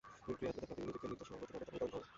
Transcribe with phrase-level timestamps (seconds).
[0.23, 2.07] ক্রীড়া আদালতে প্লাতিনি নিজেকে নির্দোষ প্রমাণ করতে পারলে তখনই তদন্ত হবে।